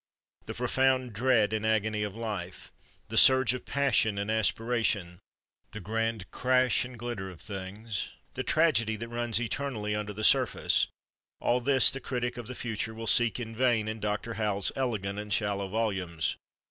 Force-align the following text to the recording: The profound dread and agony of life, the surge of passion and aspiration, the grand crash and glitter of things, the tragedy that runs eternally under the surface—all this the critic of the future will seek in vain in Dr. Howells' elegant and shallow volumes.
The 0.47 0.55
profound 0.55 1.13
dread 1.13 1.53
and 1.53 1.63
agony 1.63 2.01
of 2.01 2.15
life, 2.15 2.71
the 3.09 3.17
surge 3.17 3.53
of 3.53 3.65
passion 3.67 4.17
and 4.17 4.31
aspiration, 4.31 5.19
the 5.73 5.79
grand 5.79 6.31
crash 6.31 6.83
and 6.83 6.97
glitter 6.97 7.29
of 7.29 7.39
things, 7.39 8.09
the 8.33 8.41
tragedy 8.41 8.95
that 8.95 9.09
runs 9.09 9.39
eternally 9.39 9.93
under 9.93 10.11
the 10.11 10.23
surface—all 10.23 11.61
this 11.61 11.91
the 11.91 11.99
critic 11.99 12.35
of 12.37 12.47
the 12.47 12.55
future 12.55 12.95
will 12.95 13.05
seek 13.05 13.39
in 13.39 13.55
vain 13.55 13.87
in 13.87 13.99
Dr. 13.99 14.33
Howells' 14.33 14.71
elegant 14.75 15.19
and 15.19 15.31
shallow 15.31 15.67
volumes. 15.67 16.35